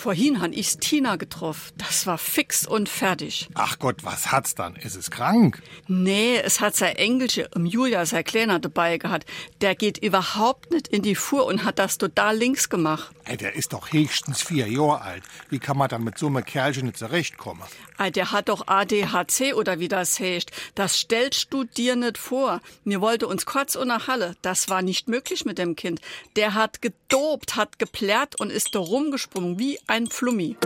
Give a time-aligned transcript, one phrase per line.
[0.00, 1.74] Vorhin han ich's Tina getroffen.
[1.76, 3.50] Das war fix und fertig.
[3.52, 4.74] Ach Gott, was hat's dann?
[4.76, 5.62] Ist es krank?
[5.88, 9.26] Nee, es hat sein Engelche im Julia, sein Kleiner dabei gehabt.
[9.60, 13.14] Der geht überhaupt nicht in die Fuhr und hat das total links gemacht.
[13.24, 15.22] Ey, der ist doch höchstens vier Jahre alt.
[15.50, 17.62] Wie kann man dann mit so einem Kerlchen nicht zurechtkommen?
[17.98, 20.50] Ey, der hat doch ADHC oder wie das heißt.
[20.74, 22.62] Das stellst du dir nicht vor.
[22.84, 24.34] Mir wollte uns kurz unter Halle.
[24.40, 26.00] Das war nicht möglich mit dem Kind.
[26.36, 30.56] Der hat gedobt, hat geplärrt und ist da rumgesprungen wie ein Flummi.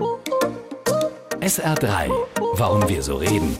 [1.41, 2.10] SR3.
[2.56, 3.56] Warum wir so reden.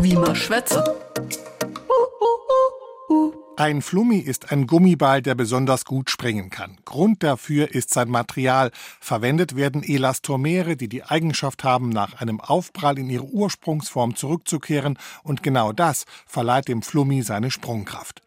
[0.00, 0.82] Wie man schwätze.
[3.56, 6.78] Ein Flummi ist ein Gummiball, der besonders gut springen kann.
[6.84, 8.72] Grund dafür ist sein Material.
[8.98, 15.44] Verwendet werden Elastomere, die die Eigenschaft haben, nach einem Aufprall in ihre Ursprungsform zurückzukehren und
[15.44, 18.23] genau das verleiht dem Flummi seine Sprungkraft.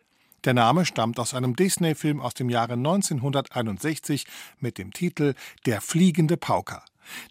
[0.47, 4.25] Der Name stammt aus einem Disney-Film aus dem Jahre 1961
[4.61, 5.33] mit dem Titel
[5.65, 6.85] Der fliegende Pauker.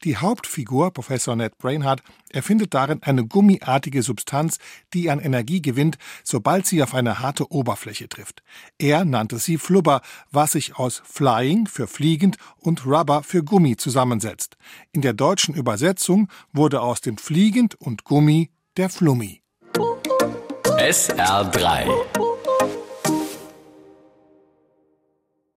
[0.04, 4.58] Die Hauptfigur, Professor Ned Brainhard, erfindet darin eine gummiartige Substanz,
[4.92, 8.42] die an Energie gewinnt, sobald sie auf eine harte Oberfläche trifft.
[8.76, 14.58] Er nannte sie Flubber, was sich aus Flying für fliegend und Rubber für Gummi zusammensetzt.
[14.92, 19.40] In der deutschen Übersetzung wurde aus dem Fliegend und Gummi der Flummi.
[20.66, 22.35] SR3